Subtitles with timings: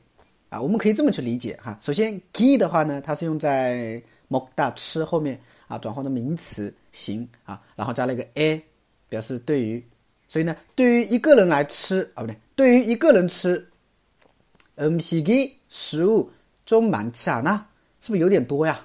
[0.50, 1.78] 啊，我们可以这么去理解哈。
[1.80, 8.63] 首先기的话呢，它是用在먹다吃后面 啊转换的名词行啊，然后加了一个 a，
[9.09, 9.83] 表示对于。
[10.27, 13.63] 所以呢，对于一个人来吃啊，不对，对于一个人吃，
[14.73, 16.30] 嗯，西给食物
[16.66, 17.55] 中蛮吃啊，那
[18.02, 18.83] 是不是有点多呀？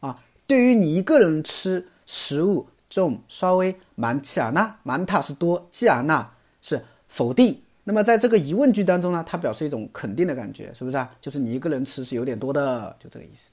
[0.00, 6.28] 啊，对于你一个人吃食物中稍微蛮吃啊，那蛮塔是多，气啊那
[6.62, 7.56] 是否定。
[7.84, 11.14] 那么在这个疑问句当中呢，它表示一种肯定的感觉，是不是啊？
[11.20, 13.50] 就是你一个人吃是有点多的，就这个意思